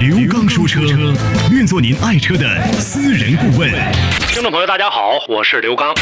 [0.00, 0.80] 刘刚说车，
[1.52, 2.42] 愿做您爱车的
[2.72, 3.70] 私人顾问。
[4.28, 5.94] 听众朋友，大家好，我是刘刚。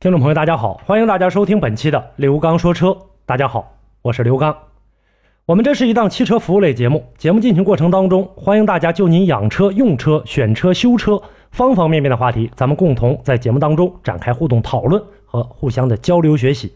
[0.00, 2.96] 听众朋友，大家好，欢迎大家收听本期的刘刚说车。
[3.26, 4.56] 大家好，我是刘刚。
[5.44, 16.72] 我们这是一档汽车服务类节目，节目进行过程当中，欢迎大家就您养车、用车、选车、修车方方面面的话题，咱们共同在节目当中展开互动讨论和互相的交流学习。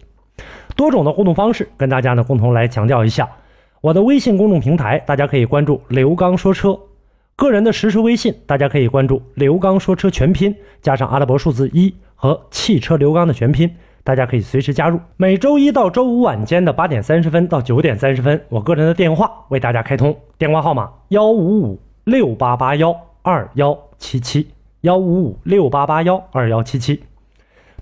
[0.77, 3.29] 多种的互动方式，跟大家呢共同来强调一下。
[3.81, 6.73] 我的微信公众平台，大家可以关注刘刚说车；
[7.37, 13.71] 个人的实时微信，大家可以关注刘刚说车全拼加上阿拉伯数字一和汽车刘刚的全拼。
[14.05, 14.99] 大家可以随时加入。
[15.19, 24.49] 每周一到周五晚间的八点三十分到九点三十分，我个人的电话为大家开通，电话号码幺五五六八八幺二幺七七
[24.81, 27.03] 幺五五六八八幺二幺七七。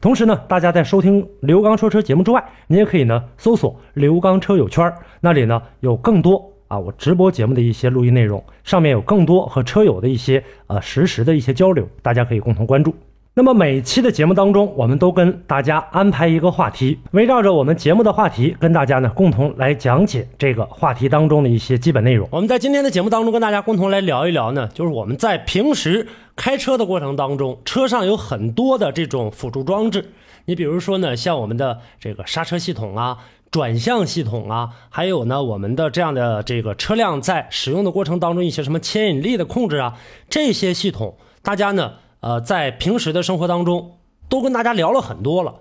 [0.00, 12.94] 同时呢，大家在收听刘刚说车节目之外，你也可以呢搜索刘刚车友圈，那里呢有更多啊我直播节目的一些录音内容，上面有更多和车友的一些呃实时的一些交流，大家可以共同关注。
[13.38, 22.26] 那么每期的节目当中，我们都跟大家安排一个话题，围绕着我们节目的话题，跟大家呢共同来讲解这个话题当中的一些基本内容。
[22.32, 30.12] 我们在今天的节目当中跟大家共同来聊一聊呢，就是我们在平时开车的过程当中，车上有很多的这种辅助装置，
[30.46, 33.18] 你比如说呢，像我们的这个刹车系统啊、
[33.50, 39.92] 转向系统啊，还有呢我们的这样的这个车辆在使用的过程当中一些什么牵引力的控制啊，
[40.30, 41.92] 这些系统，大家呢。
[42.20, 45.54] 呃，在平时的生活当中，都跟大家聊了很多了。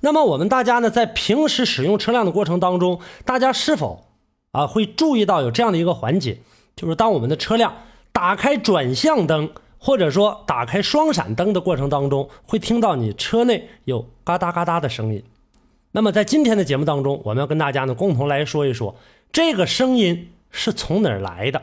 [0.00, 4.04] 那么我们大家呢，在平时使用车辆的过程当中，大家是否
[4.52, 6.38] 啊会注意到有这样的一个环节，
[6.76, 7.74] 就是当我们的车辆
[8.12, 15.22] 打开转向灯或者说打开双闪灯的过程当中，会听到你车内有嘎哒嘎哒的声音。
[15.92, 18.94] 那么在今天的节目当中，我们要跟大家呢共同来说一说，
[19.32, 21.62] 这个声音是从哪儿来的。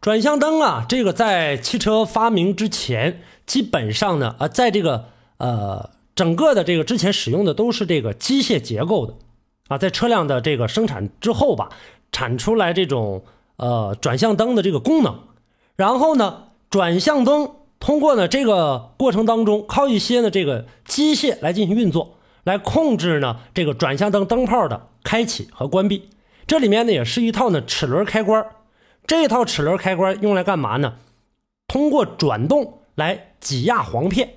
[0.00, 5.06] 转向灯啊，这个在汽车发明之前，基本上呢，啊，在这个
[5.38, 9.14] 呃整个的这个之前使用的都是这个机械结构的，
[9.66, 11.70] 啊，在车辆的这个生产之后吧，
[12.12, 13.24] 产出来这种
[13.56, 15.18] 呃转向灯的这个功能，
[15.74, 26.08] 然后呢，转向灯通过呢这个过程当中，靠一些呢这个机械来进行运作，来控制呢这个转向灯灯泡的开启和关闭，
[26.46, 28.46] 这里面呢也是一套呢齿轮开关。
[29.08, 30.96] 这套齿轮开关用来干嘛呢？
[31.66, 34.34] 通过转动来挤压簧片，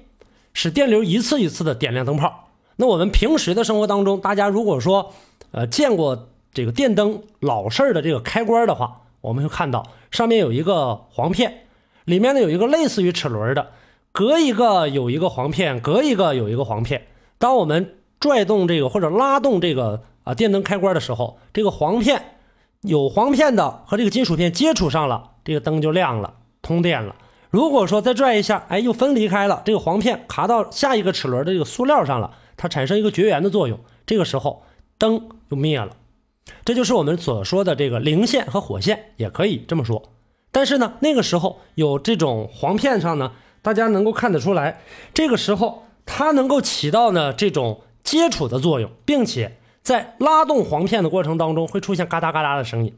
[0.54, 2.48] 使电流一次一次的点亮灯泡。
[2.78, 5.12] 那我们平时的生活当中，大家如果说
[5.52, 11.66] 呃见过这个电灯老式的这个开关的话，我们会看到上面有一个簧片，
[12.06, 13.72] 里面呢有一个类似于齿轮的，
[14.14, 17.08] 隔一个有一个簧片，隔一个有一个簧片。
[17.38, 22.38] 当我们拽动这个或者拉动这个啊电灯开关的时候，这个簧片。
[22.82, 26.34] 有簧片的和这个金属片接触上了，这个灯就亮了，
[26.64, 27.16] 通电了。
[27.52, 34.64] 如果说再拽一下，哎，又分离开了，这个簧片卡到下一个齿轮的这个塑料上了，它产生一个绝缘的作用，这个时候
[34.98, 35.96] 灯就灭了。
[36.66, 40.02] 这就是我们所说的这个零线和火线，也可以这么说。
[40.52, 44.82] 但是呢，那个时候有这种簧片上呢，大家能够看得出来，
[45.14, 49.60] 这个时候它能够起到呢这种接触的作用，并且。
[49.82, 52.96] 在拉动簧片的过程当中，会出现嘎哒嘎哒的声音。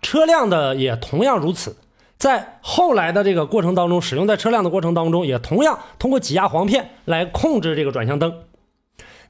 [0.00, 1.76] 车辆的也同样如此，
[2.16, 8.44] 在后来的这个过程当中，使用在车辆的过程当中，也同样通过挤压簧片来控制这个转向灯。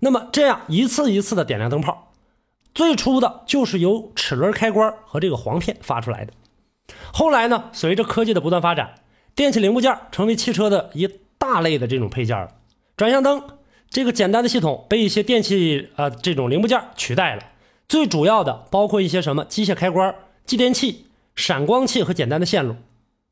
[0.01, 2.13] 那么这样一次一次的点亮灯泡，
[2.75, 6.33] 最初的就是由齿轮开关和这个簧片发出来的。
[7.13, 8.95] 后来呢，随着科技的不断发展，
[9.35, 11.09] 电器零部件成为汽车的一
[11.39, 12.49] 大类的这种配件了，
[12.97, 13.43] 转向灯。
[13.91, 17.43] 这个简单的系统被一些电器啊这种零部件取代了，
[17.89, 20.15] 最主要的包括一些什么机械开关、
[20.47, 22.77] 继电器、闪光器和简单的线路。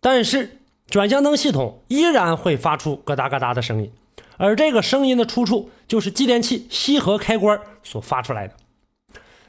[0.01, 0.59] 但是
[0.89, 3.93] 转向灯系统依然会发出咯哒咯哒的声音，
[4.37, 8.55] 而这个声音的出处就是继电器吸合开关所发出来的。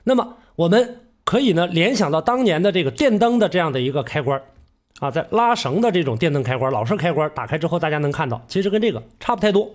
[0.04, 4.40] 那么我们可以呢联想到当年的这个电灯的这样的一个开关
[5.00, 9.72] 啊，在拉绳的这种电灯开关、老式开关打开之后，大家能看到，其实跟这个差不太多。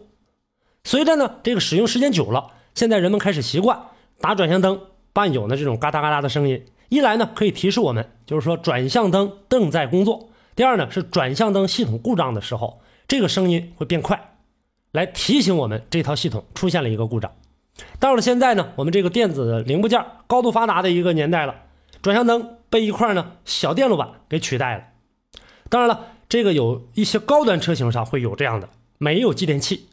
[0.85, 3.81] 随着呢，这个使用时间久了，现在人们开始习惯
[4.21, 4.79] 打转向灯
[5.15, 6.63] 伴有呢这种嘎哒嘎哒的声音。
[6.91, 14.37] 一来呢，可以提示我们，就是说转向灯正在工作；第二呢是转向灯系统故障的时候，这个声音会变快，
[14.93, 17.33] 来提醒我们这套系统出现了一个故障。
[17.99, 21.55] 到了现在呢，我们这个电子零部件高度发达的一个年代了，
[22.03, 24.85] 转向灯被一块呢小电路板给取代了。
[25.71, 29.89] 当然了，这个有一些高端车型上会有这样的，没有继电器。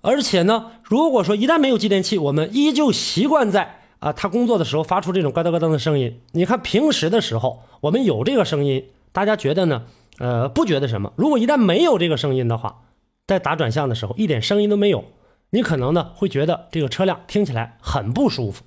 [0.00, 6.20] 而且呢，如果说一旦没有继电器，我们依旧习惯在啊它工作的时候发出这种咯噔咯噔的声音。
[6.32, 9.84] 你看平时的时候，我们有这个声音，大家觉得呢？
[10.18, 11.12] 呃，不觉得什么。
[11.16, 12.82] 如果一旦没有这个声音的话，
[13.26, 15.04] 在打转向的时候一点声音都没有，
[15.50, 18.64] 你可能呢会觉得这个车辆听起来很不舒服。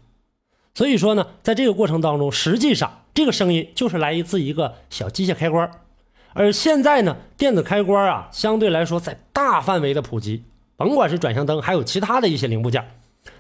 [0.75, 5.71] 所以说呢，在这个过程当中，实际上这个声音就是来自一个小机械开关。
[6.33, 10.43] 而现在呢，电子开关啊，相对来说在大范围的普及。
[10.79, 12.89] 甭管是转向灯，还有其他的一些零部件，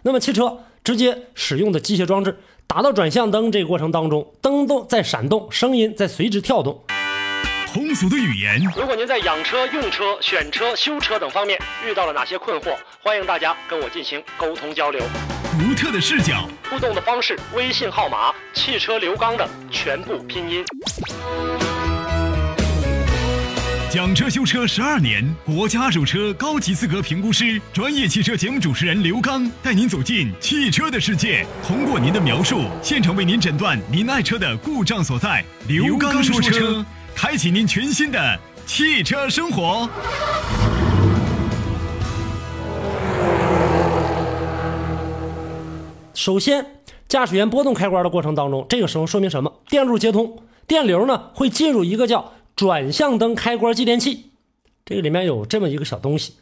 [0.01, 2.37] 那么汽车直接使用的机械装置
[2.67, 6.83] 打到转向灯这个过程当中，灯都在闪动，声音在随之跳动。
[7.71, 11.57] 通俗的语言，如果您在养车、用车、选车、修车等方面
[11.87, 14.99] 遇到了哪些困惑，欢迎大家跟我进行沟通交流。
[15.57, 20.65] 独特的视角，互动的方式：微信号码“汽车刘刚”的全部拼音。
[23.91, 35.43] 讲车修车十二年，国家二手车高级资格评估师，专业汽车节目主持人刘刚带您走进汽车的世界，通过您的描述，现场为您诊断您爱车的故障所在。
[35.67, 39.89] 刘刚说车，开启您全新的汽车生活。
[46.13, 46.63] 首先，
[47.07, 49.51] 驾驶员拨动开关的过程当中，这个时候说明什么？
[49.67, 52.33] 电路接通，电流呢会进入一个叫。
[52.59, 54.31] 转向灯开关继电器，
[54.83, 56.33] 这个里面有这么一个小东西。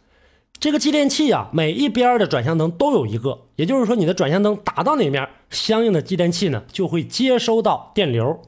[0.59, 8.41] 这个继电器啊，每一边的转向灯都有一个，也就是说，你的转向灯打到哪面，相应的继电器呢就会接收到电流。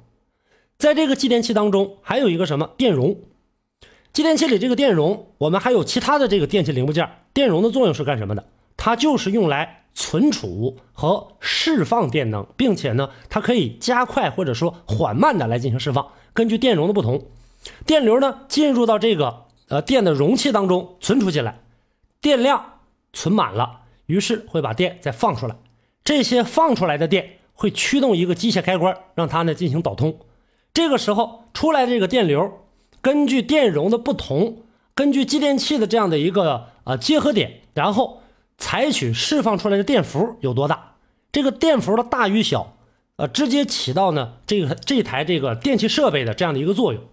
[0.80, 3.18] 在这个继电器当中，还有一个什么电容？
[4.14, 7.08] 继电器里这个电容，我们还有其他的这个电器零部件。
[7.36, 8.46] 电容的作用是干什么的？
[8.78, 17.28] 它就是用来存储和释放电能，并且呢，它可以加快或者说缓慢的来进行释放，根据电容的不同。
[17.86, 21.60] 电流呢进入到这个呃电的容器当中存储起来，
[22.22, 22.80] 电量
[23.14, 25.56] 存满了，于是会把电再放出来。
[26.04, 30.20] 这些放出来的电会驱动一个机械开关，让它呢进行导通。
[30.74, 32.66] 这个时候出来这个电流，
[33.02, 34.64] 根据电容的不同，
[34.96, 38.22] 根据继电器的这样的一个呃结合点，然后
[38.58, 40.96] 采取释放出来的电伏有多大。
[41.32, 42.76] 这个电伏的大与小，
[43.18, 47.04] 呃，直接起到呢这个这台这个电器设备的这样的一个作用。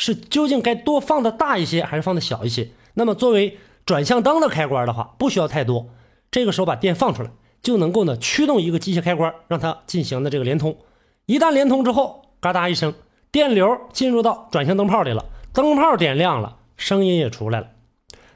[0.00, 2.70] 是究竟该多放的大一些，还是放的小一些？
[2.94, 5.90] 那么作为转向灯的开关的话，不需要太多。
[6.30, 7.30] 这个时候把电放出来，
[7.60, 10.78] 就能够呢驱动一个机械开关，让它进行的这个连通。
[11.26, 12.94] 一旦连通之后，嘎哒一声，
[13.30, 17.66] 电流进入到转向灯泡里了，灯泡点亮了，声音也出来了。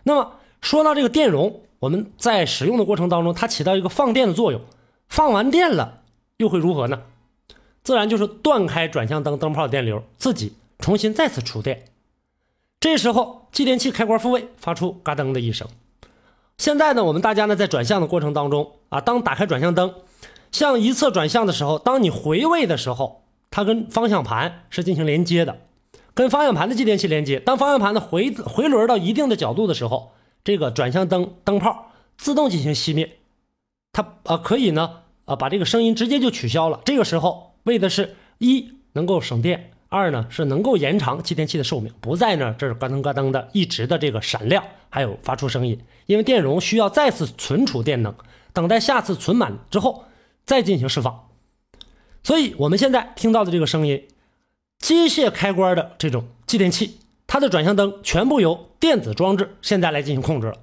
[0.02, 4.60] 那么说到这个电容，我们在使用的过程当中，它起到一个放电的作用。
[5.08, 6.02] 放完电了，
[6.36, 7.04] 又会如何呢？
[7.82, 10.52] 自然就是断开转向灯灯泡电流，自己。
[10.78, 11.86] 重新再次触电，
[12.80, 15.68] 这时候继电器开关复位，发出嘎噔的一声。
[16.58, 19.94] 现在呢，我们大家呢在转向的过程当中啊，当打开转向灯
[20.52, 25.60] 向一侧转向的时候，当你回位的时候，它跟方向盘是进行连接的，
[26.14, 27.40] 跟方向盘的继电器连接。
[27.40, 30.12] 当方向盘的回回轮到一定的角度的时候，
[30.44, 33.18] 这个转向灯灯泡自动进行熄灭，
[33.92, 36.80] 它啊可以呢啊把这个声音直接就取消了。
[36.84, 39.72] 这个时候为的是一能够省电。
[39.94, 48.12] 二呢是能够延长继电器的寿命，不在呢这是咯噔咯噔的一直的这个闪亮，还有发出声音，因为电容需要再次存储电能，
[48.52, 50.06] 等待下次存满之后
[50.44, 51.28] 再进行释放。
[52.24, 54.02] 所以我们现在听到的这个声音，
[54.80, 56.98] 机械开关的这种继电器，
[57.28, 60.54] 它的转向灯全部由电子装置现在来进行控制了。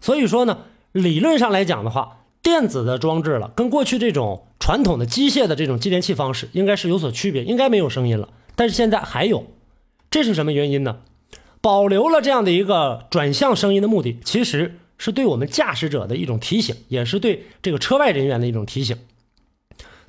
[0.00, 0.56] 所以说呢，
[0.92, 8.30] 理论上来讲的话，电子的装置了跟过去这种传统的机械的这种继电器方式应该是有所区别，应该没有声音了。
[8.56, 9.46] 但是现在还有，
[10.10, 11.00] 这是什么原因呢？
[11.60, 18.96] 保留了这样的一个转向声音的目的，其实是对我们驾驶者的一种提醒，也是对这个车外人员的一种提醒。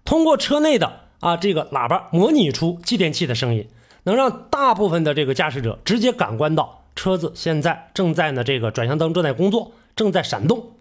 [0.04, 3.68] 通过车内的啊这个喇叭模拟出继电器的声音，
[4.04, 10.72] 能让大部分的这个驾驶者直接感官到车子现在正在呢这个转向灯正在工作，正在闪动。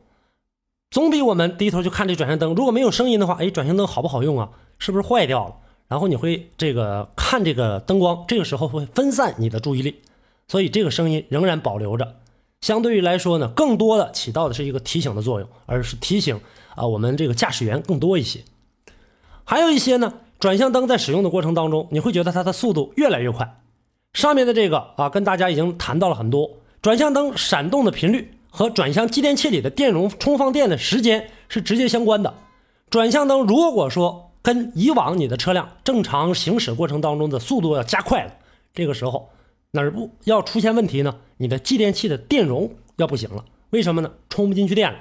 [0.91, 4.51] 总比我们低头去看这转向灯，如果没有声音的话，哎，转向灯好不好用啊？
[4.79, 5.55] 是不是坏掉了？
[5.91, 9.97] 然后你会这个看这个灯光，这个时候会分散你的注意力，
[10.47, 12.17] 所以这个声音仍然保留着。
[12.61, 16.41] 相对于来说呢，更多的起到的是一个提醒的作用，而是提醒
[16.77, 18.41] 啊我们这个驾驶员更多一些。
[19.43, 23.57] 还有一些呢，转向灯在使用的过程当中，你会觉得它的速度越来越快，
[24.13, 32.33] 上面的这个啊，跟大家已经谈到了很多，转向灯闪动的频率和转向继电器里的电容充放电的时间是直接相关的。
[32.91, 38.35] 转向灯如果说跟以往你的车辆正常行驶过程当中的速度要加快了，
[38.75, 39.31] 这个时候
[39.71, 41.19] 哪儿不要出现问题呢？
[41.37, 44.11] 你的继电器的电容要不行了，为什么呢？
[44.29, 44.99] 充不进去电了，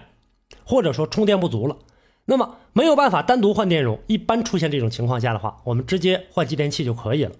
[0.63, 1.77] 或者说充电不足了。
[2.25, 7.31] 那么没有办法单独换电容，一般出现这种情况下的话，我们直接换继电器就可以了。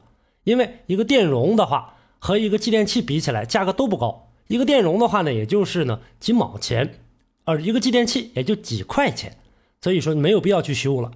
[0.46, 4.32] 因为一个电容的话和一个继电器比起来，价格都不高。
[4.48, 7.02] 一个电容的话呢，也就是呢几毛钱，
[7.44, 9.38] 而一个继电器也就几块钱，
[9.80, 11.12] 所以说没有必要去修了。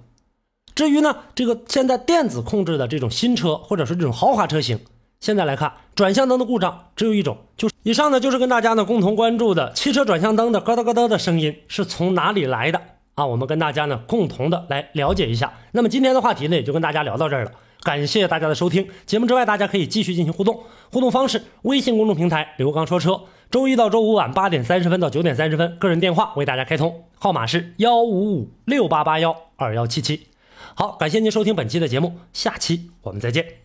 [0.74, 4.80] 至于呢，这个现在电子控制的这种新车或者是这种豪华车型，
[5.20, 12.80] 现在来看转向灯的故障只有一种，就是以上呢就是跟大家呢共同关注的汽车转向灯的咯噔咯噔的声音是从哪里来的。
[13.14, 15.52] 啊，我们跟大家呢共同的来了解一下。
[15.70, 17.52] 那么今天的话题呢，也就跟大家聊到这儿了。
[17.84, 18.88] 感谢大家的收听。
[19.06, 20.64] 节目之外，大家可以继续进行互动。
[20.90, 23.20] 互动方式：微信公众平台刘刚说车。
[23.50, 30.26] 周一到周五晚八点三十分到九点三十分，个人电话为大家开通，号码是幺五五六八八幺二幺七七。
[30.74, 33.63] 好，感谢您收听本期的节目，下期我们再见。